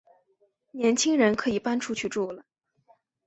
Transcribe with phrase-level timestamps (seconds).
[0.71, 2.43] 年轻人可以搬出去住了